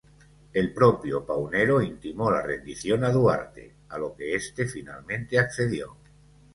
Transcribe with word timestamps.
El 0.51 0.73
propio 0.73 1.23
Paunero 1.23 1.79
intimó 1.79 2.31
la 2.31 2.41
rendición 2.41 3.03
a 3.03 3.11
Duarte, 3.11 3.75
a 3.89 3.99
lo 3.99 4.15
que 4.15 4.33
este 4.33 4.65
finalmente 4.65 5.37
accedió. 5.37 5.95